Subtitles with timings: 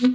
[0.00, 0.08] Aus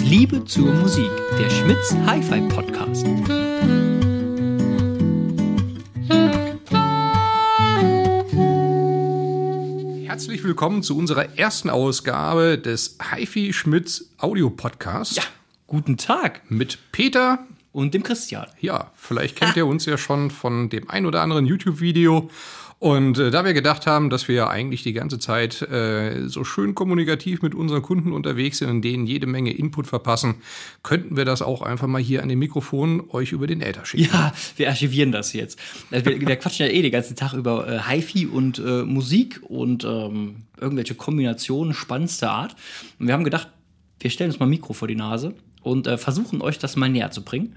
[0.00, 1.08] Liebe zur Musik,
[1.38, 3.06] der Schmitz Hi-Fi Podcast.
[10.04, 15.14] Herzlich willkommen zu unserer ersten Ausgabe des HiFi Schmitz Audio Podcasts.
[15.14, 15.22] Ja,
[15.68, 16.42] guten Tag.
[16.50, 17.46] Mit Peter.
[17.72, 18.48] Und dem Christian.
[18.58, 22.28] Ja, vielleicht kennt ihr uns ja schon von dem ein oder anderen YouTube-Video.
[22.80, 26.44] Und äh, da wir gedacht haben, dass wir ja eigentlich die ganze Zeit äh, so
[26.44, 30.36] schön kommunikativ mit unseren Kunden unterwegs sind und denen jede Menge Input verpassen,
[30.82, 34.08] könnten wir das auch einfach mal hier an dem Mikrofon euch über den Äther schicken.
[34.10, 35.58] Ja, wir archivieren das jetzt.
[35.90, 39.42] Also wir, wir quatschen ja eh den ganzen Tag über äh, HiFi und äh, Musik
[39.42, 42.56] und ähm, irgendwelche Kombinationen spannendster Art.
[42.98, 43.48] Und wir haben gedacht,
[44.00, 46.88] wir stellen uns mal ein Mikro vor die Nase und äh, versuchen euch das mal
[46.88, 47.56] näher zu bringen.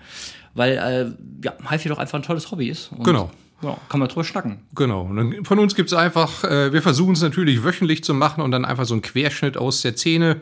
[0.54, 2.92] Weil äh, ja, HiFi doch einfach ein tolles Hobby ist.
[3.06, 3.32] Genau.
[3.64, 4.60] Ja, kann man drüber schnacken.
[4.76, 5.02] Genau.
[5.04, 8.66] Und von uns gibt's einfach, äh, wir versuchen es natürlich wöchentlich zu machen und dann
[8.66, 10.42] einfach so einen Querschnitt aus der Szene.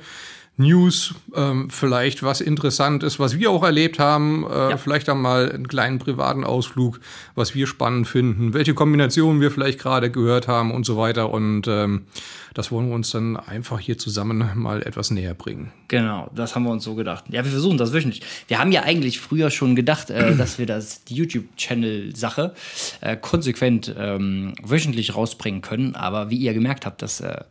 [0.57, 4.77] News, ähm, vielleicht was interessant ist, was wir auch erlebt haben, äh, Ja.
[4.77, 6.99] vielleicht dann mal einen kleinen privaten Ausflug,
[7.35, 11.31] was wir spannend finden, welche Kombinationen wir vielleicht gerade gehört haben und so weiter.
[11.31, 12.05] Und ähm,
[12.53, 15.71] das wollen wir uns dann einfach hier zusammen mal etwas näher bringen.
[15.87, 17.25] Genau, das haben wir uns so gedacht.
[17.29, 18.21] Ja, wir versuchen das wöchentlich.
[18.47, 22.53] Wir haben ja eigentlich früher schon gedacht, äh, dass wir das, die YouTube-Channel-Sache
[23.01, 25.95] äh, konsequent ähm, wöchentlich rausbringen können.
[25.95, 27.41] Aber wie ihr gemerkt habt, das, äh,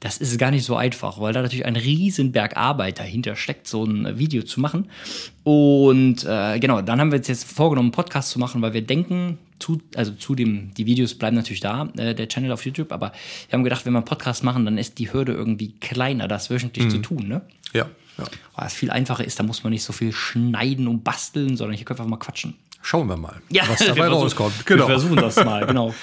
[0.00, 3.66] das ist gar nicht so einfach, weil da natürlich ein riesen Berg Arbeit dahinter steckt,
[3.66, 4.88] so ein äh, Video zu machen.
[5.46, 8.82] Und äh, genau, dann haben wir uns jetzt vorgenommen, einen Podcast zu machen, weil wir
[8.82, 12.90] denken, zu, also zu dem, die Videos bleiben natürlich da, äh, der Channel auf YouTube,
[12.90, 13.12] aber
[13.48, 16.50] wir haben gedacht, wenn wir einen Podcast machen, dann ist die Hürde irgendwie kleiner, das
[16.50, 17.42] wöchentlich zu tun, ne?
[17.72, 17.86] Ja,
[18.18, 18.24] ja.
[18.56, 21.76] weil es viel einfacher ist, da muss man nicht so viel schneiden und basteln, sondern
[21.76, 22.54] hier können wir einfach mal quatschen.
[22.82, 24.68] Schauen wir mal, Ja, was dabei rauskommt.
[24.68, 25.94] Wir versuchen das mal, genau.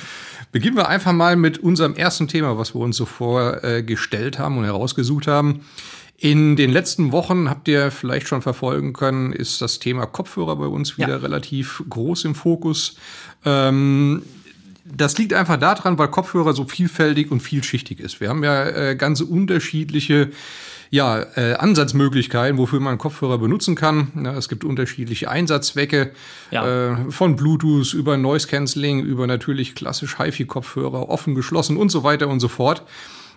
[0.54, 4.64] Beginnen wir einfach mal mit unserem ersten Thema, was wir uns so vorgestellt haben und
[4.64, 5.66] herausgesucht haben.
[6.18, 10.68] In den letzten Wochen habt ihr vielleicht schon verfolgen können, ist das Thema Kopfhörer bei
[10.68, 11.18] uns wieder Ja.
[11.18, 12.96] relativ groß im Fokus.
[13.44, 14.24] Ähm,
[14.86, 18.22] das liegt einfach daran, weil Kopfhörer so vielfältig und vielschichtig ist.
[18.22, 20.32] Wir haben ja äh, ganz unterschiedliche
[20.92, 24.10] ja, äh, Ansatzmöglichkeiten, wofür man Kopfhörer benutzen kann.
[24.24, 26.12] Ja, es gibt unterschiedliche Einsatzzwecke,
[26.52, 26.92] Ja.
[26.92, 32.28] äh, von Bluetooth über Noise Cancelling, über natürlich klassisch HiFi-Kopfhörer, offen, geschlossen und so weiter
[32.28, 32.84] und so fort.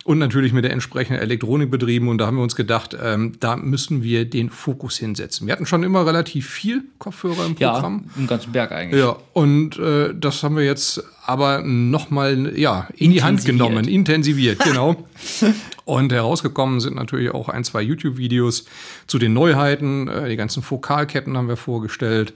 [0.06, 2.06] Und natürlich mit der entsprechenden Elektronik betrieben.
[2.08, 5.48] Und da haben wir uns gedacht, ähm, da müssen wir den Fokus hinsetzen.
[5.48, 8.04] Wir hatten schon immer relativ viel Kopfhörer im Ja, Programm.
[8.16, 9.00] einen ganzen Berg eigentlich.
[9.00, 14.60] Ja, und äh, das haben wir jetzt aber nochmal ja, in die Hand genommen, intensiviert,
[14.60, 14.94] genau.
[15.84, 18.66] und herausgekommen sind natürlich auch ein, zwei YouTube-Videos
[19.08, 20.06] zu den Neuheiten.
[20.06, 22.32] Äh, die ganzen Fokalketten haben wir vorgestellt.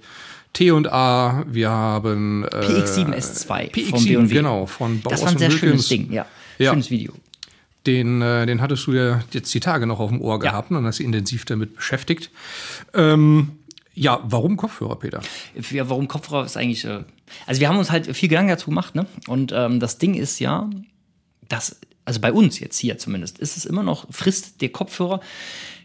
[0.54, 3.46] T&A, wir haben äh, PX7S2
[3.90, 4.34] von PX7, B&W.
[4.34, 5.88] genau, von Das Bauhaus war ein und sehr schönes.
[5.88, 6.26] Ding, ja.
[6.58, 6.72] Ja.
[6.72, 7.12] Schönes Video.
[7.86, 10.84] Den, äh, den hattest du ja jetzt die Tage noch auf dem Ohr gehabt und
[10.84, 12.30] hast dich intensiv damit beschäftigt.
[12.92, 13.52] Ähm,
[13.94, 15.20] ja, warum Kopfhörer, Peter?
[15.70, 16.84] Ja, warum Kopfhörer ist eigentlich.
[16.84, 17.04] Äh,
[17.46, 19.06] also, wir haben uns halt viel Gedanken dazu gemacht, ne?
[19.26, 20.68] Und ähm, das Ding ist ja,
[21.48, 25.20] dass, also bei uns jetzt hier zumindest, ist es immer noch, frisst der Kopfhörer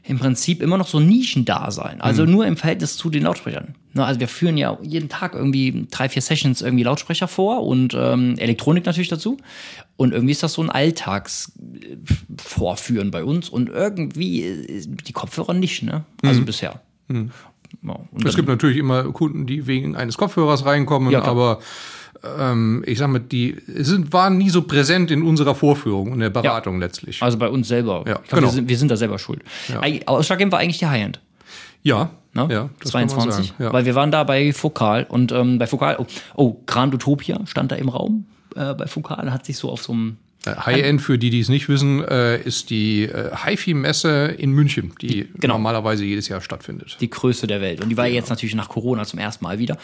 [0.07, 1.99] im Prinzip immer noch so ein Nischendasein.
[1.99, 3.73] Also nur im Verhältnis zu den Lautsprechern.
[3.95, 8.35] Also wir führen ja jeden Tag irgendwie drei, vier Sessions irgendwie Lautsprecher vor und ähm,
[8.37, 9.37] Elektronik natürlich dazu.
[9.97, 15.81] Und irgendwie ist das so ein Alltagsvorführen bei uns und irgendwie äh, die Kopfhörer nicht,
[15.83, 16.03] ne?
[16.21, 16.81] Also bisher.
[17.09, 17.25] Ja,
[18.11, 21.59] und Es gibt natürlich immer Kunden, die wegen eines Kopfhörers reinkommen, Ja, aber
[22.39, 26.29] ähm, ich sag mal, die sind, waren nie so präsent in unserer Vorführung und der
[26.29, 27.21] Beratung letztlich.
[27.21, 28.03] Also bei uns selber.
[28.07, 28.41] Ja, glaub, genau.
[28.43, 29.41] wir, sind, wir sind da selber schuld.
[29.81, 31.19] Eig- Ausschlaggebend war eigentlich die High-End.
[31.83, 32.49] ja, Ne?
[32.51, 33.47] ja, das kann man 22.
[33.47, 33.71] sagen, ja.
[33.71, 36.05] Weil wir waren da bei Fokal und ähm, bei Fokal, oh,
[36.35, 38.25] oh, Grand Utopia stand da im Raum
[38.57, 40.17] äh, bei Fokal, hat sich so auf so einem.
[40.47, 44.93] Äh, High-End, für die, die es nicht wissen, äh, ist die äh, HiFi-Messe in München,
[45.01, 45.55] die genau.
[45.55, 46.97] normalerweise jedes Jahr stattfindet.
[46.99, 47.81] Die größte der Welt.
[47.81, 49.77] Und die war jetzt natürlich nach Corona zum ersten Mal wieder.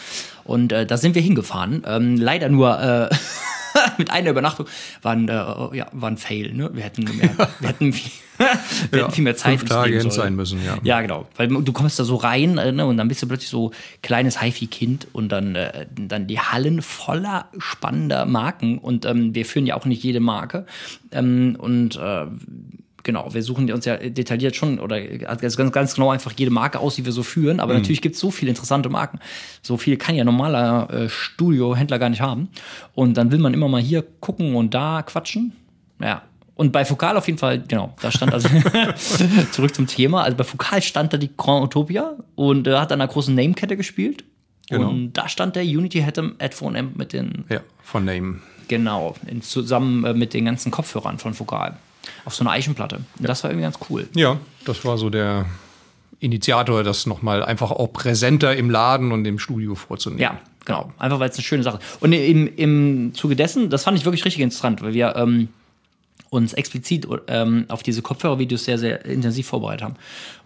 [0.44, 1.83] Und äh, da sind wir hingefahren.
[1.85, 3.16] Ähm, leider nur äh,
[4.01, 4.66] mit einer Übernachtung.
[5.02, 5.34] War ein, äh,
[5.78, 6.53] ja, war ein Fail.
[6.53, 6.70] Ne?
[6.73, 7.29] Wir hätten mehr,
[7.59, 8.11] wir hätten viel,
[8.90, 10.11] wir Ja, hätten viel mehr Zeit fünf Tage sollen.
[10.11, 10.78] sein müssen, ja.
[10.84, 11.28] Ja, genau.
[11.37, 13.72] Weil du kommst da so rein äh, ne, und dann bist du plötzlich so
[14.02, 18.78] kleines HiFi-Kind und dann, äh, dann die Hallen voller spannender Marken.
[18.79, 20.66] Und ähm, wir führen ja auch nicht jede Marke.
[21.11, 22.25] Ähm, und äh,
[23.03, 26.95] genau, wir suchen uns ja detailliert schon oder ganz, ganz genau einfach jede Marke aus,
[26.95, 27.59] die wir so führen.
[27.59, 29.19] Aber natürlich gibt es so viele interessante Marken.
[29.61, 32.49] So viel kann ja normaler äh, Studiohändler gar nicht haben.
[32.93, 35.53] Und dann will man immer mal hier gucken und da quatschen.
[35.99, 36.23] Ja.
[36.55, 38.47] Und bei Fokal auf jeden Fall, genau, da stand also
[39.51, 40.23] zurück zum Thema.
[40.23, 43.77] Also bei Fokal stand da die Grand Utopia und äh, hat an einer großen Name-Kette
[43.77, 44.23] gespielt.
[44.69, 44.89] Genau.
[44.89, 48.39] Und da stand der Unity Headphone Amp mit den Ja, von Name.
[48.67, 51.77] Genau, in, zusammen äh, mit den ganzen Kopfhörern von Vokal.
[52.25, 52.97] Auf so einer Eichenplatte.
[53.19, 54.07] Und das war irgendwie ganz cool.
[54.15, 55.45] Ja, das war so der
[56.19, 60.21] Initiator, das nochmal einfach auch präsenter im Laden und im Studio vorzunehmen.
[60.21, 60.91] Ja, genau.
[60.99, 62.01] Einfach weil es eine schöne Sache ist.
[62.01, 65.49] Und im, im Zuge dessen, das fand ich wirklich richtig interessant, weil wir ähm,
[66.29, 69.95] uns explizit ähm, auf diese Kopfhörervideos sehr, sehr intensiv vorbereitet haben.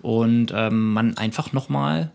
[0.01, 2.11] Und ähm, man einfach nochmal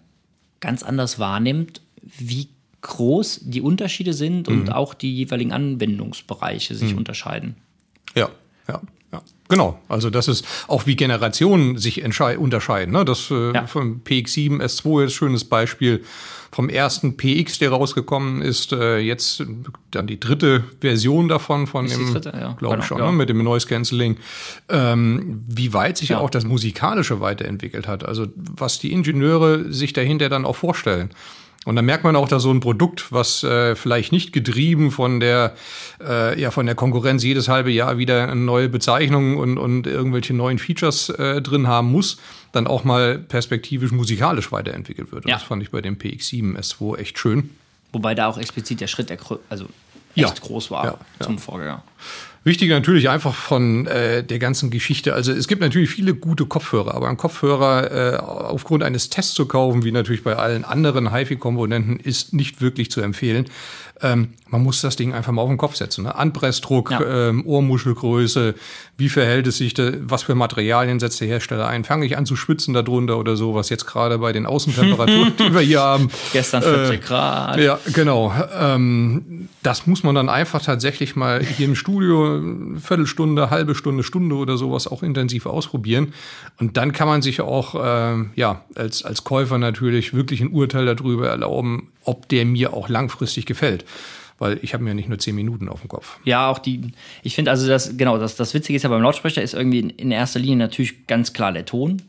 [0.61, 2.49] ganz anders wahrnimmt, wie
[2.83, 4.61] groß die Unterschiede sind Mhm.
[4.61, 7.57] und auch die jeweiligen Anwendungsbereiche sich unterscheiden.
[8.15, 8.31] Ja,
[8.69, 8.81] ja, ja.
[9.51, 9.79] Genau.
[9.89, 12.03] Also das ist auch wie Generationen sich
[12.39, 12.93] unterscheiden.
[12.95, 13.05] Ne?
[13.05, 13.67] Das äh, Ja.
[13.67, 16.05] vom PX7 S2 ist ein schönes Beispiel.
[16.53, 19.45] Vom ersten PX, der rausgekommen ist, äh, jetzt
[19.93, 22.15] dann die dritte Version davon von Ist dem?
[22.15, 23.07] Ja, glaube genau, ich schon, ja.
[23.07, 23.13] ne?
[23.13, 24.17] mit dem Noise Cancelling.
[24.69, 26.09] Ähm, wie weit sich.
[26.09, 26.19] Ja.
[26.19, 28.05] auch das Musikalische weiterentwickelt hat.
[28.05, 31.11] Also was die Ingenieure sich dahinter dann auch vorstellen.
[31.67, 35.21] Und dann merkt man auch, dass so ein Produkt, was äh, vielleicht nicht getrieben von
[35.21, 35.55] der,
[36.03, 40.33] äh, ja, von der Konkurrenz jedes halbe Jahr wieder eine neue Bezeichnung und, und irgendwelche
[40.33, 42.17] neuen Features äh, drin haben muss,
[42.53, 45.27] dann auch mal perspektivisch musikalisch weiterentwickelt wird.
[45.27, 45.37] Und Ja.
[45.37, 47.51] Das fand ich bei dem PX7 S2 echt schön.
[47.93, 49.19] Wobei da auch explizit der Schritt der,
[49.51, 49.67] also
[50.15, 50.29] Ja.
[50.29, 51.27] echt groß war Ja, ja.
[51.27, 51.83] zum Vorgänger.
[52.43, 55.13] Wichtig natürlich einfach von äh, der ganzen Geschichte.
[55.13, 59.45] Also es gibt natürlich viele gute Kopfhörer, aber ein Kopfhörer äh, aufgrund eines Tests zu
[59.45, 63.45] kaufen, wie natürlich bei allen anderen HiFi-Komponenten, ist nicht wirklich zu empfehlen.
[64.03, 66.05] Ähm, man muss das Ding einfach mal auf den Kopf setzen.
[66.05, 66.15] Ne?
[66.15, 67.29] Anpressdruck, Ja.
[67.29, 68.55] ähm, Ohrmuschelgröße,
[68.97, 71.85] wie verhält es sich, da, was für Materialien setzt der Hersteller ein?
[71.85, 75.55] Fange ich an zu schwitzen darunter oder so, was jetzt gerade bei den Außentemperaturen, die
[75.55, 76.11] wir hier haben.
[76.33, 77.59] Gestern 40 Grad.
[77.61, 78.33] Ja, genau.
[78.59, 84.03] Ähm, das muss man dann einfach tatsächlich mal hier im Studio eine Viertelstunde, halbe Stunde,
[84.03, 86.13] Stunde oder sowas auch intensiv ausprobieren.
[86.59, 90.87] Und dann kann man sich auch ähm, ja als als Käufer natürlich wirklich ein Urteil
[90.87, 93.85] darüber erlauben, ob der mir auch langfristig gefällt.
[94.39, 96.19] Weil ich habe mir nicht nur zehn Minuten auf dem Kopf.
[96.25, 96.93] Ja, auch die,
[97.23, 99.91] ich finde also das, genau, das, das Witzige ist ja beim Lautsprecher ist irgendwie in,
[99.91, 102.01] in erster Linie natürlich ganz klar der Ton.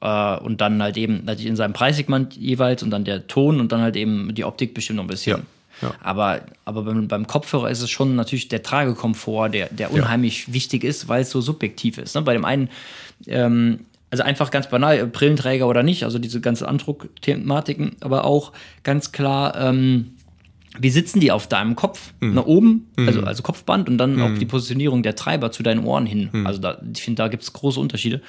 [0.00, 3.72] Äh, und dann halt eben natürlich in seinem Preissegment jeweils und dann der Ton und
[3.72, 5.42] dann halt eben die Optik bestimmt noch ein bisschen.
[5.82, 5.94] Ja, ja.
[6.02, 10.84] Aber, aber beim, beim Kopfhörer ist es schon natürlich der Tragekomfort, der, der unheimlich wichtig
[10.84, 12.14] ist, weil es so subjektiv ist.
[12.14, 12.22] Ne?
[12.22, 12.70] Bei dem einen,
[13.26, 13.80] ähm,
[14.10, 19.56] also einfach ganz banal, Brillenträger oder nicht, also diese ganze Andruck-Thematiken, aber auch ganz klar,
[19.58, 20.12] ähm,
[20.78, 22.12] wie sitzen die auf deinem Kopf?
[22.34, 26.04] Nach oben, also, also Kopfband und dann auch die Positionierung der Treiber zu deinen Ohren
[26.06, 26.28] hin.
[26.44, 28.20] Also da, ich finde, da gibt es große Unterschiede.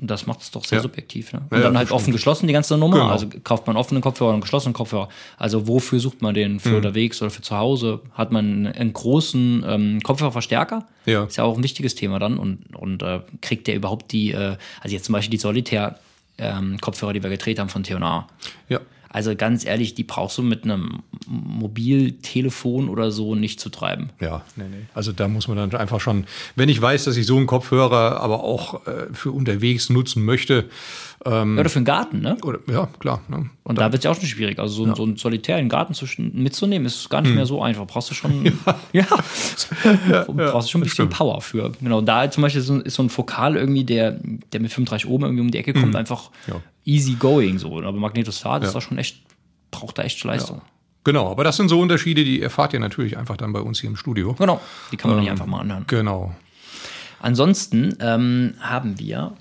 [0.00, 0.82] Und das macht es doch sehr Ja.
[0.82, 1.32] subjektiv.
[1.34, 1.42] Ne?
[1.50, 2.96] Und Ja, dann halt offen geschlossen die ganze Nummer.
[2.96, 3.08] Genau.
[3.10, 5.08] Also kauft man offenen Kopfhörer und geschlossenen Kopfhörer.
[5.36, 6.54] Also wofür sucht man den?
[6.54, 6.60] Mhm.
[6.60, 8.00] Für unterwegs oder für zu Hause?
[8.14, 10.86] Hat man einen großen ähm, Kopfhörerverstärker?
[11.04, 11.24] Ja.
[11.24, 12.38] Ist ja auch ein wichtiges Thema dann.
[12.38, 17.22] Und, und äh, kriegt der überhaupt die, äh, also jetzt zum Beispiel die Solitär-Kopfhörer, die
[17.22, 18.26] wir gedreht haben von T&A.
[18.68, 18.80] Ja.
[19.12, 24.10] Also ganz ehrlich, die brauchst du mit einem Mobiltelefon oder so nicht zu treiben.
[24.20, 24.86] Ja, nee, nee.
[24.94, 28.20] Also da muss man dann einfach schon, wenn ich weiß, dass ich so einen Kopfhörer
[28.20, 30.66] aber auch äh, für unterwegs nutzen möchte,
[31.26, 32.36] ähm, Ja, oder für den Garten, ne?
[32.42, 33.20] oder ja, klar.
[33.28, 33.50] Ne?
[33.62, 34.58] Und da wird es ja auch schon schwierig.
[34.58, 37.86] Also so, so einen solitären Garten zu, mitzunehmen, ist gar nicht mehr so einfach.
[37.86, 38.44] Brauchst du schon,
[38.92, 39.04] ja,
[40.26, 41.72] brauchst du schon ein bisschen Power für.
[41.80, 44.18] Genau, da zum Beispiel ist so, ist so ein Fokal irgendwie, der,
[44.52, 46.56] der mit 35 oben irgendwie um die Ecke kommt, einfach Ja.
[46.84, 47.78] easy going so.
[47.78, 48.74] Aber Magnetostat ist Ja.
[48.74, 49.20] da schon echt,
[49.70, 50.62] braucht da echt Leistung.
[51.04, 53.88] Genau, aber das sind so Unterschiede, die erfahrt ihr natürlich einfach dann bei uns hier
[53.88, 54.34] im Studio.
[54.34, 54.60] Genau,
[54.92, 55.84] die kann man nicht einfach mal anhören.
[55.86, 56.34] Genau.
[57.20, 59.32] Ansonsten ähm, haben wir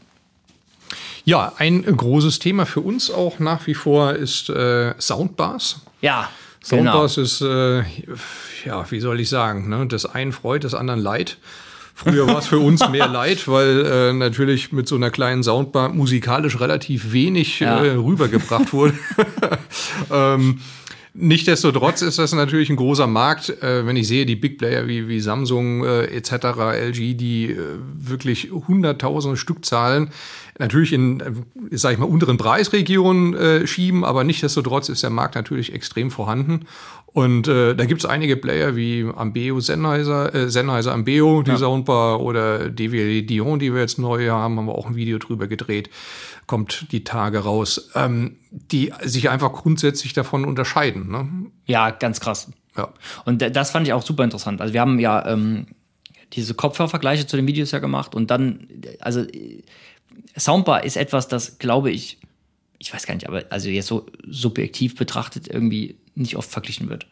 [1.30, 5.82] Ja, ein großes Thema für uns auch nach wie vor ist äh, Soundbars.
[6.02, 6.28] Ja,
[6.68, 6.84] genau.
[6.84, 7.84] Soundbars ist, äh,
[8.66, 9.86] ja, wie soll ich sagen, ne?
[9.86, 11.38] des einen Freud, des anderen Leid.
[11.94, 15.90] Früher war es für uns mehr Leid, weil äh, natürlich mit so einer kleinen Soundbar
[15.90, 17.84] musikalisch relativ wenig Ja.
[17.84, 18.96] äh, rübergebracht wurde.
[20.12, 20.60] ähm,
[21.22, 25.08] Nichtsdestotrotz ist das natürlich ein großer Markt, äh, wenn ich sehe, die Big Player wie,
[25.08, 27.58] wie Samsung äh, etc., LG, die äh,
[27.98, 30.12] wirklich hunderttausende Stückzahlen
[30.60, 31.32] natürlich in, äh,
[31.72, 36.66] sag ich mal, unteren Preisregionen äh, schieben, aber nichtsdestotrotz ist der Markt natürlich extrem vorhanden.
[37.08, 42.22] Und äh, da gibt es einige Player wie Ambeo, Sennheiser, äh, Sennheiser Ambeo, die Soundbar
[42.22, 45.90] oder DWL Dion, die wir jetzt neu haben, haben wir auch ein Video drüber gedreht,
[46.46, 51.10] kommt die Tage raus, ähm, die sich einfach grundsätzlich davon unterscheiden.
[51.10, 51.28] Ne?
[51.66, 52.52] Ja, ganz krass.
[52.78, 52.90] Ja.
[53.26, 54.62] Und das fand ich auch super interessant.
[54.62, 55.66] Also wir haben ja ähm,
[56.34, 58.68] diese Kopfhörervergleiche zu den Videos ja gemacht und dann,
[59.00, 59.64] also äh,
[60.38, 62.18] Soundbar ist etwas, das glaube ich,
[62.78, 67.08] ich weiß gar nicht, aber also jetzt so subjektiv betrachtet irgendwie nicht oft verglichen wird.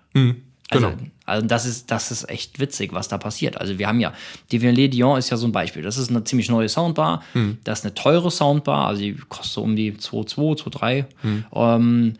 [0.69, 0.89] genau.
[0.89, 3.59] Also, also das ist, das ist echt witzig, was da passiert.
[3.59, 4.13] Also wir haben ja,
[4.51, 5.81] die Viollet Dion ist ja so ein Beispiel.
[5.81, 7.23] Das ist eine ziemlich neue Soundbar.
[7.63, 11.05] Das ist eine teure Soundbar, also die kostet so um die 2,2, 2,3.
[11.53, 12.13] Ähm,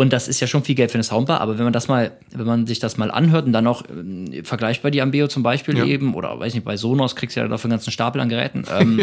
[0.00, 2.12] Und das ist ja schon viel Geld für eine Soundbar, aber wenn man das mal,
[2.32, 5.42] wenn man sich das mal anhört und dann auch äh, vergleicht bei die Ambeo zum
[5.42, 5.84] Beispiel Ja.
[5.84, 8.62] eben, oder weiß nicht, bei Sonos kriegst du ja dafür einen ganzen Stapel an Geräten.
[8.78, 9.00] Ähm,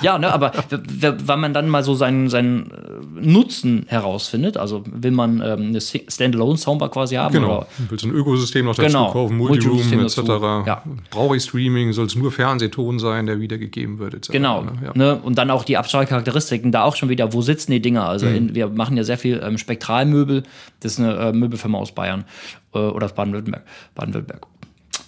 [0.00, 0.16] ja.
[0.18, 4.82] ne, aber w- w- weil man dann mal so seinen, seinen äh, Nutzen herausfindet, also
[4.90, 7.58] will man ähm, eine Si- Standalone-Soundbar quasi haben Genau.
[7.58, 9.12] oder Willst du ein Ökosystem noch dazu Genau.
[9.12, 10.18] kaufen, Multiroom etc.
[10.66, 10.82] Ja.
[11.10, 14.30] Brauche ich Streaming, soll es nur Fernsehton sein, der wiedergegeben wird etc.
[14.32, 14.62] Genau.
[14.62, 14.72] Ne?
[14.86, 14.92] Ja.
[14.94, 15.16] Ne?
[15.22, 18.06] Und dann auch die Abstrahlcharakteristiken, da auch schon wieder, wo sitzen die Dinger?
[18.08, 18.34] Also Mhm.
[18.36, 20.29] in, wir machen ja sehr viel ähm, Spektralmöbel.
[20.80, 22.24] Das ist eine äh, Möbelfirma aus Bayern
[22.74, 23.64] äh, oder aus Baden-Württemberg.
[23.94, 24.46] Baden-Württemberg.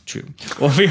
[0.00, 0.35] Entschuldigung.
[0.79, 0.91] Wie-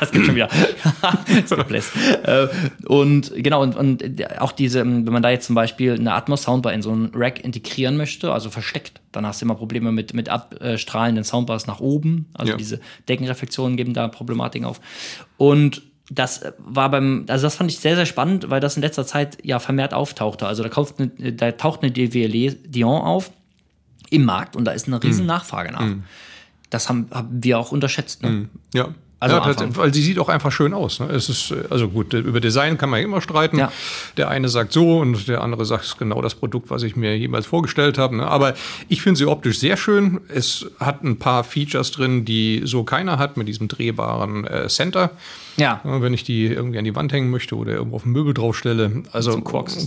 [0.00, 0.48] das gibt schon wieder.
[1.48, 1.90] das Bless.
[2.24, 2.48] Äh,
[2.86, 4.04] und genau, und, und
[4.40, 7.96] auch diese, wenn man da jetzt zum Beispiel eine Atmos-Soundbar in so einen Rack integrieren
[7.96, 12.26] möchte, also versteckt, dann hast du immer Probleme mit, mit abstrahlenden Soundbars nach oben.
[12.34, 12.58] Also Ja.
[12.58, 14.80] diese Deckenreflexionen geben da Problematiken auf.
[15.36, 19.06] Und das war beim, also das fand ich sehr, sehr spannend, weil das in letzter
[19.06, 20.46] Zeit ja vermehrt auftauchte.
[20.46, 23.30] Also da, kauft eine, da taucht eine DWL Dion auf
[24.10, 25.86] im Markt und da ist eine riesen Nachfrage nach.
[26.68, 28.22] Das haben, haben wir auch unterschätzt.
[28.22, 28.48] Ne?
[28.74, 28.88] Ja.
[29.20, 30.98] Also ja, weil sie sieht auch einfach schön aus.
[30.98, 31.06] Ne?
[31.08, 33.58] Es ist, also gut, über Design kann man ja immer streiten.
[33.58, 33.70] Ja.
[34.16, 37.18] Der eine sagt so und der andere sagt, es genau das Produkt, was ich mir
[37.18, 38.16] jemals vorgestellt habe.
[38.16, 38.26] Ne?
[38.26, 38.54] Aber
[38.88, 40.20] ich finde sie optisch sehr schön.
[40.28, 45.10] Es hat ein paar Features drin, die so keiner hat mit diesem drehbaren äh, Center.
[45.56, 45.80] Ja.
[45.84, 49.02] Wenn ich die irgendwie an die Wand hängen möchte oder irgendwo auf den Möbel draufstelle.
[49.12, 49.38] Also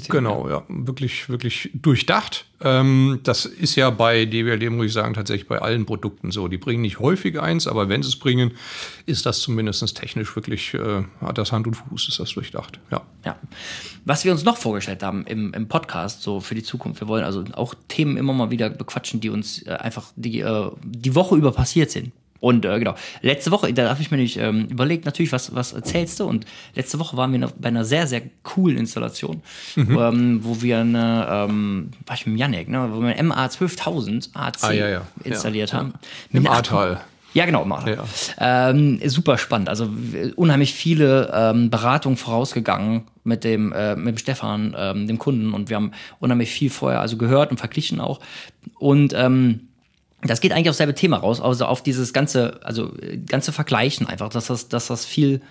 [0.09, 2.45] genau, ja, wirklich, wirklich durchdacht.
[2.61, 6.47] Ähm, das ist ja bei DWLD, muss ich sagen, tatsächlich bei allen Produkten so.
[6.47, 8.51] Die bringen nicht häufig eins, aber wenn sie es bringen,
[9.05, 12.79] ist das zumindest technisch wirklich, äh, hat das Hand und Fuß, ist das durchdacht.
[12.91, 13.01] Ja.
[13.25, 13.35] Ja.
[14.05, 17.23] Was wir uns noch vorgestellt haben im, im Podcast, so für die Zukunft, wir wollen
[17.23, 21.35] also auch Themen immer mal wieder bequatschen, die uns äh, einfach die, äh, die Woche
[21.35, 22.11] über passiert sind.
[22.43, 25.71] Und äh, genau, letzte Woche, da habe ich mir nämlich ähm, überlegt, natürlich, was, was
[25.71, 26.25] erzählst du?
[26.25, 29.41] Und letzte Woche waren wir noch bei einer sehr, sehr coolen Installation,
[29.77, 33.47] ähm, wo wir eine, ähm, war ich mit dem Janek, ne, wo wir ein MA
[33.47, 35.01] 12000 AC Ah, ja, ja.
[35.23, 35.93] installiert Ja, haben.
[36.33, 36.99] Im Ahrtal.
[37.33, 38.03] Ja, genau, im Ahrtal.
[38.39, 39.69] Ähm, super spannend.
[39.69, 39.89] Also
[40.35, 45.53] unheimlich viele ähm, Beratungen vorausgegangen mit dem, äh, mit dem Stefan, ähm, dem Kunden.
[45.53, 48.19] Und wir haben unheimlich viel vorher also gehört und verglichen auch.
[48.77, 49.67] Und ähm,
[50.21, 54.07] das geht eigentlich aufs selbe Thema raus, also auf dieses ganze, also äh, ganze Vergleichen
[54.07, 55.41] einfach, dass das, dass das viel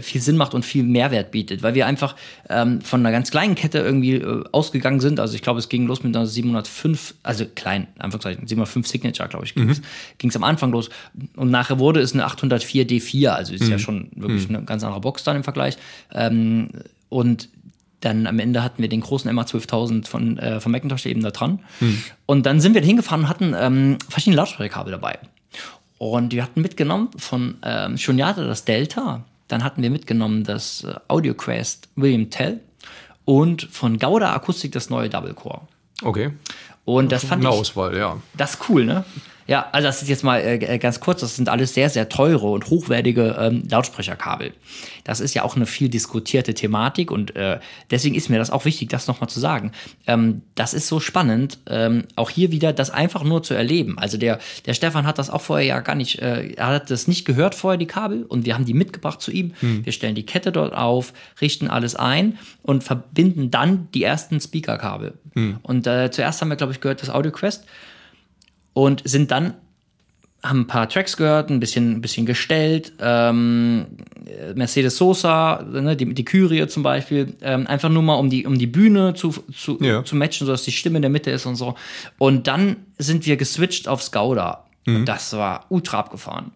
[0.00, 2.16] viel Sinn macht und viel Mehrwert bietet, weil wir einfach
[2.48, 5.20] ähm, von einer ganz kleinen Kette irgendwie äh, ausgegangen sind.
[5.20, 9.44] Also ich glaube, es ging los mit einer 705, also klein, Anführungszeichen, 705 Signature, glaube
[9.44, 10.90] ich, ging es am Anfang los.
[11.36, 15.00] Und nachher wurde es eine 804 D4, also ist ja schon wirklich eine ganz andere
[15.00, 15.76] Box dann im Vergleich.
[16.12, 16.70] Ähm,
[17.08, 17.48] und
[18.00, 21.60] dann am Ende hatten wir den großen MA12000 von, äh, von Macintosh eben da dran.
[22.26, 25.18] Und dann sind wir hingefahren und hatten ähm, verschiedene Lautsprecherkabel dabei.
[25.98, 30.94] Und wir hatten mitgenommen von ähm, Shunyata das Delta, dann hatten wir mitgenommen das äh,
[31.08, 32.60] AudioQuest William Tell
[33.24, 35.62] und von Gauda Akustik das neue Double Core.
[36.02, 36.30] Okay.
[36.84, 38.16] Und das fand Eine ich, Auswahl, ja.
[38.36, 39.04] das ist cool, ne?
[39.46, 42.46] Ja, also das ist jetzt mal äh, ganz kurz, das sind alles sehr, sehr teure
[42.46, 44.52] und hochwertige ähm, Lautsprecherkabel.
[45.04, 47.60] Das ist ja auch eine viel diskutierte Thematik und äh,
[47.90, 49.72] deswegen ist mir das auch wichtig, das nochmal zu sagen.
[50.06, 53.98] Ähm, das ist so spannend, ähm, auch hier wieder das einfach nur zu erleben.
[53.98, 57.06] Also der, der Stefan hat das auch vorher ja gar nicht, äh, er hat das
[57.06, 59.52] nicht gehört vorher, die Kabel, und wir haben die mitgebracht zu ihm.
[59.60, 65.14] Wir stellen die Kette dort auf, richten alles ein und verbinden dann die ersten Speakerkabel.
[65.62, 67.64] Und äh, zuerst haben wir, glaube ich, gehört das AudioQuest
[68.76, 69.54] und sind dann
[70.42, 72.92] haben ein paar Tracks gehört, ein bisschen, ein bisschen gestellt.
[73.00, 73.86] Ähm,
[74.54, 78.56] Mercedes Sosa, ne, die, die Kyrie zum Beispiel, ähm, einfach nur mal um die, um
[78.58, 80.04] die Bühne zu, zu, Ja.
[80.04, 81.74] zu matchen, sodass die Stimme in der Mitte ist und so.
[82.18, 84.64] Und dann sind wir geswitcht auf Skauda.
[84.86, 86.52] Und das war ultra abgefahren.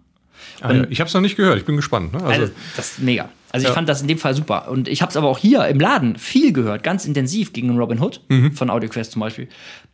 [0.61, 0.85] Ah, ja.
[0.91, 2.13] Ich habe es noch nicht gehört, ich bin gespannt.
[2.13, 2.23] Ne?
[2.23, 3.29] Also, Also, das ist mega.
[3.51, 3.75] Also ich Ja.
[3.75, 4.69] fand das in dem Fall super.
[4.71, 7.99] Und ich habe es aber auch hier im Laden viel gehört, ganz intensiv gegen Robin
[8.01, 8.53] Hood Mhm.
[8.53, 9.49] von AudioQuest zum Beispiel.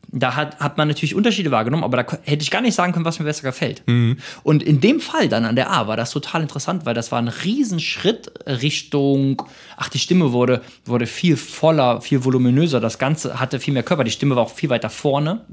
[0.09, 3.05] Da hat, hat man natürlich Unterschiede wahrgenommen, aber da hätte ich gar nicht sagen können,
[3.05, 3.83] was mir besser gefällt.
[3.87, 4.19] Mhm.
[4.45, 7.19] Und in dem Fall dann an der A war das total interessant, weil das war
[7.19, 9.43] ein Riesenschritt Richtung,
[9.77, 12.81] ach, die Stimme wurde, wurde viel voller, viel voluminöser.
[12.81, 14.05] Das Ganze hatte viel mehr Körper.
[14.05, 15.45] Die Stimme war auch viel weiter vorne.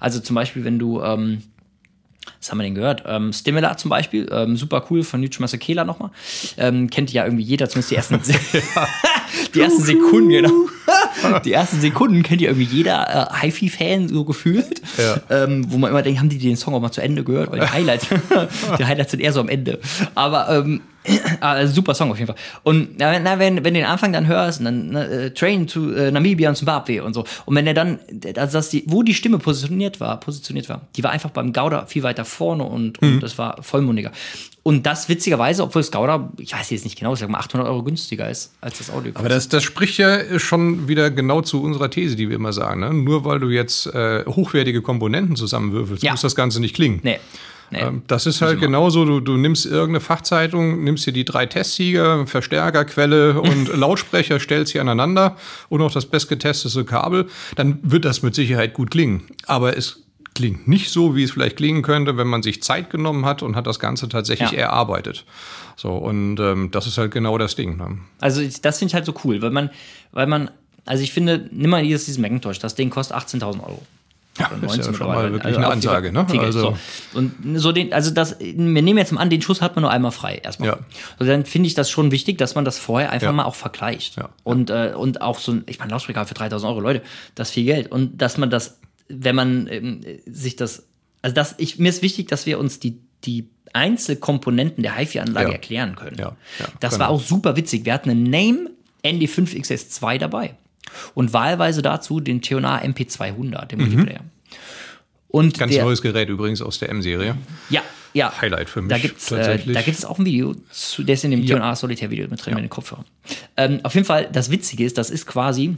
[0.00, 1.42] Also zum Beispiel, wenn du, ähm,
[2.40, 3.04] was haben wir denn gehört?
[3.06, 6.10] Ähm, Stimula zum Beispiel, ähm, super cool von Nucci Masekela nochmal.
[6.56, 8.20] Ähm, kennt ja irgendwie jeder, zumindest die ersten,
[9.54, 10.50] die ersten Sekunden, genau.
[11.44, 14.82] Die ersten Sekunden kennt ja irgendwie jeder äh, HiFi-Fan so gefühlt.
[14.98, 15.44] Ja.
[15.44, 17.50] Ähm, wo man immer denkt, haben die den Song auch mal zu Ende gehört?
[17.50, 18.06] Weil die Highlights,
[18.78, 19.78] die Highlights sind eher so am Ende.
[20.14, 20.80] Aber ähm,
[21.40, 22.36] ah, super Song auf jeden Fall.
[22.62, 25.92] Und na, na, wenn, wenn du den Anfang dann hörst, dann na, äh, Train to
[25.92, 27.24] äh, Namibia und Zimbabwe und so.
[27.44, 27.98] Und wenn er dann,
[28.36, 31.86] also dass die, wo die Stimme positioniert war, positioniert war, die war einfach beim Gouda
[31.86, 34.12] viel weiter vorne und, und das war vollmundiger.
[34.62, 37.68] Und das witzigerweise, obwohl das Gouda, ich weiß jetzt nicht genau, ich sag mal 800
[37.68, 39.12] Euro günstiger ist als das Audio.
[39.14, 42.80] Aber das, das spricht ja schon wieder genau zu unserer These, die wir immer sagen.
[42.80, 42.94] Ne?
[42.94, 46.12] Nur weil du jetzt äh, hochwertige Komponenten zusammenwürfelst, Ja.
[46.12, 47.00] muss das Ganze nicht klingen.
[47.02, 47.18] Nee.
[47.70, 47.80] Nee.
[47.80, 52.26] Ähm, Das ist halt genauso, du, du nimmst irgendeine Fachzeitung, nimmst dir die drei Testsieger,
[52.26, 55.36] Verstärker, Quelle und Lautsprecher, stellst sie aneinander
[55.68, 59.22] und noch das bestgetestete Kabel, dann wird das mit Sicherheit gut klingen.
[59.46, 60.00] Aber es
[60.34, 63.54] klingt nicht so, wie es vielleicht klingen könnte, wenn man sich Zeit genommen hat und
[63.54, 64.58] hat das Ganze tatsächlich Ja.
[64.58, 65.24] erarbeitet.
[65.76, 67.76] So, und ähm, das ist halt genau das Ding.
[67.76, 67.98] Ne?
[68.20, 69.70] Also das finde ich halt so cool, weil man,
[70.12, 70.50] weil man,
[70.86, 73.82] also ich finde, nimm mal dieses, dieses Macintosh, das Ding kostet 18.000 Euro.
[74.38, 76.24] Ja, Oder das ist ja 19 schon mal wirklich eine auch Ansage, ne?
[76.26, 76.76] viel Geld, Also-
[77.12, 77.18] so.
[77.18, 79.90] Und so den, also das, wir nehmen jetzt mal an, den Schuss hat man nur
[79.92, 80.70] einmal frei erstmal.
[80.70, 80.78] Ja.
[81.20, 83.32] Und dann finde ich das schon wichtig, dass man das vorher einfach Ja.
[83.32, 84.16] mal auch vergleicht.
[84.16, 84.30] Ja.
[84.42, 87.02] Und, äh, und auch so ein, ich meine, Lautsprecher für 3.000 Euro, Leute,
[87.36, 87.92] das ist viel Geld.
[87.92, 90.84] Und dass man das, wenn man ähm, sich das,
[91.22, 95.94] also das, ich, mir ist wichtig, dass wir uns die, die Einzelkomponenten der HiFi-Anlage erklären
[95.94, 96.16] können.
[96.18, 97.04] Ja, ja, das genau.
[97.04, 97.84] war auch super witzig.
[97.84, 98.70] Wir hatten einen Name
[99.04, 100.54] ND5XS2 dabei
[101.14, 104.20] und wahlweise dazu den Theonar MP200, den Multiplayer.
[105.28, 105.58] Und Mhm.
[105.58, 107.36] Ganz der, neues Gerät übrigens aus der M-Serie.
[107.70, 108.32] ja, ja.
[108.40, 108.96] Highlight für mich Da
[109.36, 111.56] äh, da gibt es auch ein Video, zu, der ist in dem Ja.
[111.56, 113.04] Theonar Solitaire Video mit drin mit den Kopfhörern.
[113.56, 115.76] Ähm, auf jeden Fall, das Witzige ist, das ist quasi,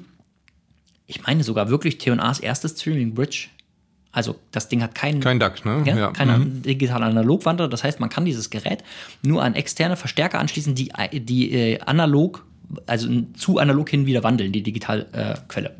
[1.06, 3.48] ich meine sogar wirklich Theonars erstes Streaming Bridge.
[4.12, 5.82] Also das Ding hat keinen Kein DAC, ne?
[5.86, 7.68] ja, keine digitale Analogwandler.
[7.68, 8.82] Das heißt, man kann dieses Gerät
[9.22, 12.44] nur an externe Verstärker anschließen, die, die äh, analog,
[12.86, 15.68] also zu analog hin wieder wandeln, die Digitalquelle.
[15.68, 15.72] Äh,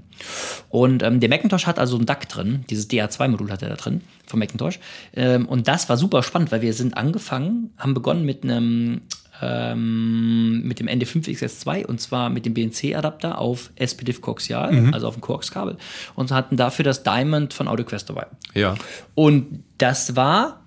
[0.71, 4.01] und ähm, der Macintosh hat also ein DAC drin, dieses DA2-Modul hat er da drin,
[4.27, 4.79] vom Macintosh.
[5.15, 9.03] Ähm, und das war super spannend, weil wir sind angefangen, haben begonnen mit einem
[9.43, 15.21] ähm, mit dem ND5XS2 und zwar mit dem BNC-Adapter auf SPDIF Coaxial, also auf dem
[15.21, 15.77] Coax-Kabel
[16.15, 18.27] und hatten dafür das Diamond von AudioQuest dabei.
[18.55, 18.77] Ja.
[19.15, 20.63] Und das war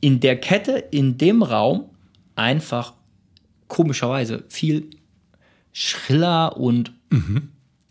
[0.00, 1.84] in der Kette, in dem Raum,
[2.34, 2.92] einfach
[3.68, 4.90] komischerweise viel
[5.72, 6.92] schriller und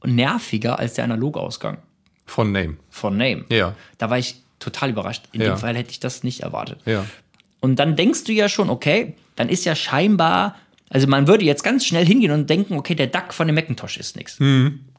[0.03, 1.77] nerviger als der Analogausgang
[2.25, 2.77] Von Name.
[2.89, 3.45] von Name.
[3.49, 3.75] Ja.
[3.97, 5.25] Da war ich total überrascht.
[5.31, 5.53] In Ja.
[5.53, 6.79] dem Fall hätte ich das nicht erwartet.
[6.85, 7.05] Ja.
[7.59, 10.55] Und dann denkst du ja schon, okay, dann ist ja scheinbar,
[10.89, 13.97] also man würde jetzt ganz schnell hingehen und denken, okay, der DAC von dem Macintosh
[13.97, 14.37] ist nichts.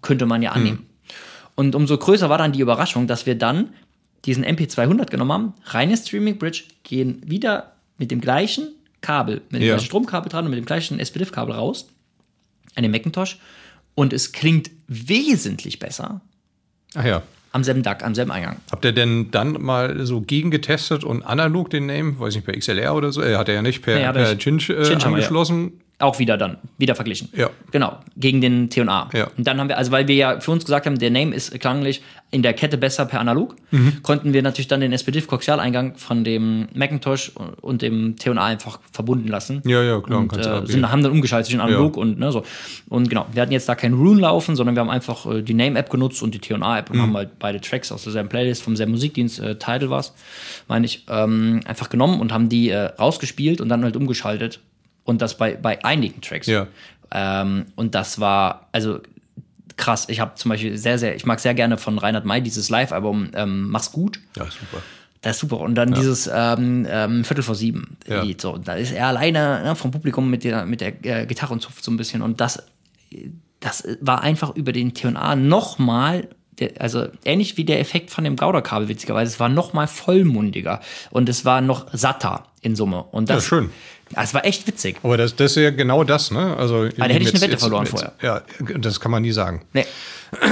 [0.02, 0.86] Könnte man ja annehmen.
[1.54, 3.70] Und umso größer war dann die Überraschung, dass wir dann
[4.24, 8.68] diesen MP200 genommen haben, reine Streaming Bridge, gehen wieder mit dem gleichen
[9.00, 9.74] Kabel, mit dem Ja.
[9.74, 11.88] gleichen Stromkabel dran und mit dem gleichen SPDIF-Kabel raus
[12.80, 13.38] den Macintosh
[13.94, 16.22] und es klingt wesentlich besser
[16.94, 17.22] Ach ja.
[17.52, 18.56] am selben DAC, am selben Eingang.
[18.70, 22.94] Habt ihr denn dann mal so gegengetestet und analog den Name, weiß nicht, per XLR
[22.94, 23.20] oder so?
[23.20, 24.38] Er hat er ja nicht per, Nee, er per.
[24.38, 25.81] Cinch äh, angeschlossen.
[26.02, 27.28] Auch wieder dann, wieder verglichen.
[27.34, 27.48] Ja.
[27.70, 29.08] Genau, gegen den T&A.
[29.14, 29.28] Ja.
[29.36, 31.58] Und dann haben wir, also weil wir ja für uns gesagt haben, der Name ist
[31.60, 34.02] klanglich in der Kette besser per Analog, Mhm.
[34.02, 39.28] konnten wir natürlich dann den SPDIF Koaxialeingang von dem Macintosh und dem T&A einfach verbunden
[39.28, 39.62] lassen.
[39.64, 42.02] Ja, ja, klar, Und äh, sind, haben dann umgeschaltet zwischen Analog Ja.
[42.02, 42.42] und ne, so.
[42.88, 45.54] Und genau, wir hatten jetzt da kein Rune laufen, sondern wir haben einfach äh, die
[45.54, 46.94] Name-App genutzt und die T&A-App Mhm.
[46.96, 50.14] und haben halt beide Tracks aus derselben Playlist, vom selben Musikdienst, äh, Tidal war's,
[50.68, 54.58] meine ich, ähm, einfach genommen und haben die äh, rausgespielt und dann halt umgeschaltet.
[55.04, 56.46] Und das bei, bei einigen Tracks.
[56.46, 56.66] Ja.
[57.10, 59.00] Ähm, und das war, also
[59.76, 60.06] krass.
[60.08, 63.30] Ich habe zum Beispiel sehr, sehr, ich mag sehr gerne von Reinhard May dieses Live-Album
[63.34, 64.20] ähm, Mach's gut.
[64.36, 64.82] Ja, super.
[65.22, 65.60] Das ist super.
[65.60, 68.22] Und dann dieses ähm, ähm, Viertel vor sieben Ja.
[68.22, 68.40] Lied.
[68.40, 68.52] So.
[68.54, 71.60] Und da ist er alleine ne, vom Publikum mit der, mit der äh, Gitarre und
[71.60, 72.22] zupft so ein bisschen.
[72.22, 72.62] Und das,
[73.60, 76.28] das war einfach über den T&A nochmal,
[76.78, 79.30] also ähnlich wie der Effekt von dem Gouda-Kabel, witzigerweise.
[79.32, 80.80] Es war nochmal vollmundiger.
[81.10, 83.04] Und es war noch satter in Summe.
[83.04, 83.70] Und das, Ja, schön.
[84.14, 84.96] Ja, Es war echt witzig.
[85.02, 86.56] Aber das, das ist ja genau das, ne?
[86.56, 87.88] Also, da hätte ich eine Wette verloren
[88.20, 88.42] Ja,
[88.78, 89.62] das kann man nie sagen.
[89.72, 89.86] Nee.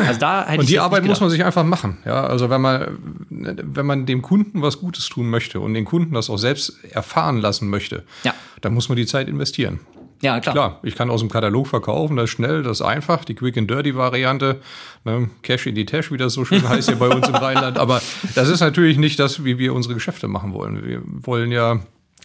[0.06, 1.98] Also da hätte Und die jetzt Arbeit muss man sich einfach machen.
[2.04, 2.98] Ja, also wenn man,
[3.30, 7.38] wenn man dem Kunden was Gutes tun möchte und den Kunden das auch selbst erfahren
[7.38, 8.34] lassen möchte, Ja.
[8.60, 9.80] dann muss man die Zeit investieren.
[10.22, 10.54] Ja, klar.
[10.54, 13.56] Klar, ich kann aus dem Katalog verkaufen, das ist schnell, das ist einfach, die Quick
[13.56, 14.60] and Dirty Variante,
[15.06, 17.78] ne, Cash in die Tash, wie das so schön heißt hier bei uns im Rheinland.
[17.78, 18.02] Aber
[18.34, 20.84] das ist natürlich nicht das, wie wir unsere Geschäfte machen wollen.
[20.86, 21.80] Wir wollen ja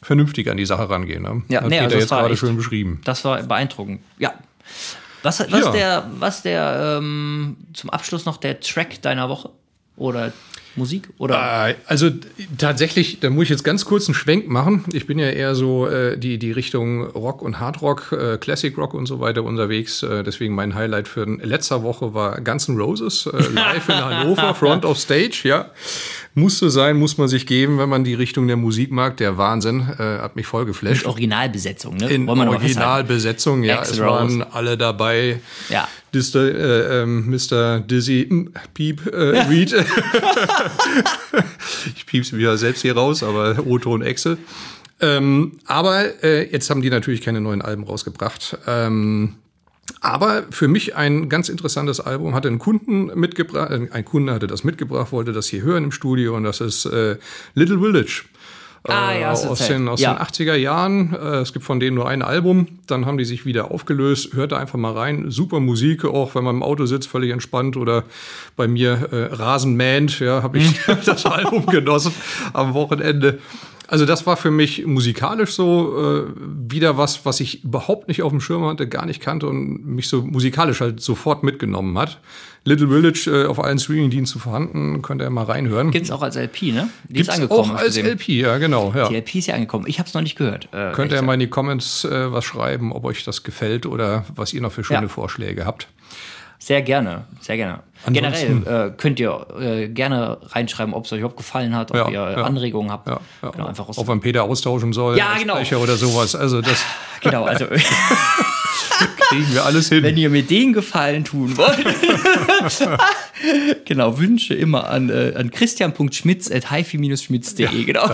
[0.06, 1.24] vernünftig an die Sache rangehen.
[1.24, 1.42] Ne?
[1.48, 3.02] Ja, Hat nee, Peter also das jetzt war gerade echt- schön beschrieben.
[3.04, 4.02] Das war beeindruckend.
[4.20, 4.34] Ja.
[5.24, 5.72] Was, was Ja.
[5.72, 9.50] der, was der ähm, zum Abschluss noch der Track deiner Woche?
[9.98, 10.34] Oder
[10.78, 11.10] Musik?
[11.18, 11.70] Oder?
[11.70, 12.10] Äh, also
[12.58, 14.84] tatsächlich, da muss ich jetzt ganz kurz einen Schwenk machen.
[14.92, 18.94] Ich bin ja eher so äh, die, die Richtung Rock und Hardrock, äh, Classic Rock
[18.94, 20.04] und so weiter unterwegs.
[20.04, 24.54] Äh, deswegen mein Highlight für letzter Woche war Guns N' Roses, äh, live in Hannover,
[24.60, 25.72] Front of Stage, ja.
[26.38, 29.16] Musste sein, muss man sich geben, wenn man die Richtung der Musik mag.
[29.18, 31.04] Der Wahnsinn äh, hat mich voll geflasht.
[31.04, 32.10] Mit Originalbesetzung, ne?
[32.10, 33.82] In Originalbesetzung, ja.
[33.82, 35.40] Es waren alle dabei.
[35.70, 35.88] Ja.
[36.16, 36.36] Mr.
[36.36, 37.80] Äh, ähm, Mr.
[37.82, 39.74] Dizzy mm, Piep äh, Reed.
[41.96, 44.38] ich piep's wieder selbst hier raus, aber Otto und Excel.
[45.02, 48.58] Ähm, aber äh, jetzt haben die natürlich keine neuen Alben rausgebracht.
[48.66, 49.36] Ähm,
[50.02, 54.48] aber für mich ein ganz interessantes Album hatte ein Kunden mitgebracht, äh, ein Kunde hatte
[54.48, 57.18] das mitgebracht, wollte das hier hören im Studio und das ist äh,
[57.54, 58.24] Little Village.
[58.88, 59.80] Ah, ja, Äh, aus, erzählt.
[59.80, 60.14] den, aus Ja.
[60.14, 61.14] den 80er Jahren.
[61.14, 62.68] Äh, es gibt von denen nur ein Album.
[62.88, 64.34] Dann haben die sich wieder aufgelöst.
[64.34, 65.32] Hört da einfach mal rein.
[65.32, 67.78] Super Musik, auch wenn man im Auto sitzt, völlig entspannt.
[67.78, 68.04] Oder
[68.56, 72.14] bei mir äh, Rasenmähnt, ja, habe ich das Album genossen
[72.54, 73.40] am Wochenende.
[73.88, 78.32] Also das war für mich musikalisch so äh, wieder was, was ich überhaupt nicht auf
[78.32, 82.20] dem Schirm hatte, gar nicht kannte und mich so musikalisch halt sofort mitgenommen hat.
[82.64, 85.92] Little Village äh, auf allen Streaming-Diensten vorhanden, könnt ihr mal reinhören.
[85.92, 86.90] Gibt's auch als LP, ne?
[87.10, 87.72] Die Gibt's ist angekommen.
[87.72, 87.96] auch als.
[87.96, 88.92] LP, ja genau.
[88.96, 89.08] Ja.
[89.10, 89.86] Die LP ist ja angekommen.
[89.88, 90.68] Ich habe es noch nicht gehört.
[90.74, 94.26] Äh, Könnt ihr mal in die Comments äh, was schreiben, ob euch das gefällt oder
[94.34, 95.08] was ihr noch für schöne Ja.
[95.08, 95.88] Vorschläge habt.
[96.66, 97.82] Sehr gerne, sehr gerne.
[98.08, 101.98] Ansonsten- Generell äh, könnt ihr äh, gerne reinschreiben, ob es euch überhaupt gefallen hat, ob
[101.98, 102.44] Ja, ihr ja.
[102.44, 103.08] Anregungen habt.
[103.08, 103.50] Ja, ja.
[103.52, 104.00] Genau, einfach aus.
[104.00, 105.54] Ob man Peter austauschen soll, Ja, genau.
[105.58, 106.34] Sprecher oder sowas.
[106.34, 106.84] Also das
[107.22, 107.66] Genau, also
[109.30, 110.02] kriegen wir alles hin.
[110.02, 111.86] wenn ihr mir den Gefallen tun wollt,
[113.86, 117.84] genau, Wünsche immer an, äh, an christian.schmitz.hifi-schmitz.de.
[117.84, 118.10] genau.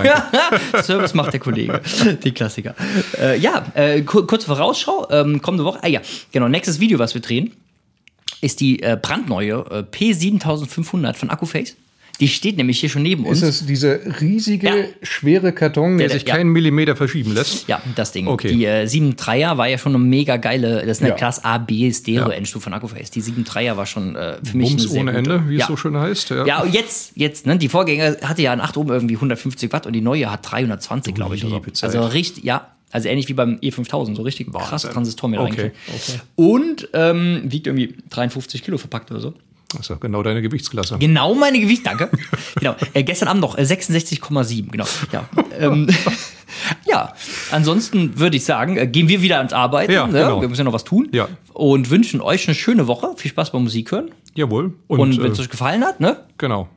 [0.81, 1.79] Service macht der Kollege.
[2.23, 2.75] Die Klassiker.
[3.19, 5.07] Äh, ja, äh, kur kurze Vorausschau.
[5.09, 5.79] Ähm, kommende Woche.
[5.83, 6.01] Ah ja,
[6.33, 6.47] genau.
[6.49, 7.53] Nächstes Video, was wir drehen,
[8.41, 11.75] ist die äh, brandneue äh, P7500 von Accuface.
[12.19, 13.41] Die steht nämlich hier schon neben uns.
[13.41, 14.73] Ist es dieser riesige, Ja.
[15.01, 16.35] schwere Karton, der, Der- sich ja.
[16.35, 17.67] keinen Millimeter verschieben lässt?
[17.67, 18.27] Ja, das Ding.
[18.27, 18.49] Okay.
[18.53, 21.15] Die äh, 7.3er war ja schon eine mega geile, das ist eine Ja.
[21.15, 22.35] Class A, B Stereo Ja.
[22.35, 23.09] Endstufe von Accuface.
[23.09, 25.33] Die 7.3er war schon äh, für mich Bums eine sehr ohne gute.
[25.33, 25.61] Ende, wie ja.
[25.63, 26.29] es so schön heißt.
[26.29, 26.45] Ja.
[26.45, 27.57] Ja, und jetzt, jetzt, ne?
[27.57, 31.15] Die Vorgänger hatte ja an 8 oben irgendwie 150 Watt und die neue hat 320,
[31.15, 31.41] glaube ich.
[31.43, 31.73] Liebe.
[31.73, 31.95] Zeit.
[31.95, 32.67] Also richtig, ja.
[32.91, 34.91] Also ähnlich wie beim E5000, so richtig krass Wahnsinn.
[34.91, 36.19] Transistoren mit Okay, okay.
[36.35, 39.33] Und ähm, wiegt irgendwie 53 Kilo verpackt oder so.
[39.87, 40.97] Ja genau deine Gewichtsklasse.
[40.99, 42.09] Genau meine Gewicht, danke.
[42.55, 42.75] genau.
[42.93, 44.85] Äh, gestern Abend noch äh, 66,7, genau.
[45.11, 45.29] Ja.
[45.57, 45.87] ähm,
[46.85, 47.13] ja,
[47.51, 49.91] ansonsten würde ich sagen, äh, gehen wir wieder ans Arbeiten.
[49.91, 50.13] Ja, ne?
[50.13, 50.41] genau.
[50.41, 51.09] Wir müssen ja noch was tun.
[51.13, 51.29] Ja.
[51.53, 53.13] Und wünschen euch eine schöne Woche.
[53.15, 54.11] Viel Spaß beim Musik hören.
[54.35, 54.73] Jawohl.
[54.87, 56.17] Und, Und, wenn es äh, euch gefallen hat, ne?
[56.37, 56.67] genau.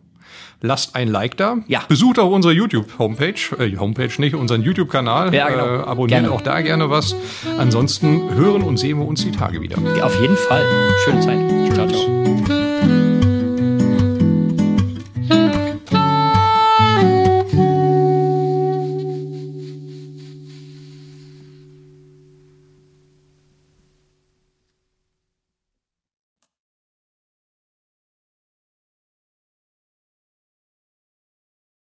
[0.61, 1.57] Lasst ein Like da.
[1.67, 1.83] Ja.
[1.89, 3.35] Besucht auch unsere YouTube-Homepage.
[3.59, 5.35] Äh, Homepage nicht, unseren YouTube-Kanal.
[5.35, 5.65] Ja, genau.
[5.65, 6.33] äh, abonniert Gerne.
[6.33, 7.15] auch da gerne was.
[7.59, 9.77] Ansonsten hören und sehen wir uns die Tage wieder.
[10.03, 10.65] Auf jeden Fall.
[11.05, 11.75] Schöne Zeit.
[11.75, 12.64] Ciao, ciao.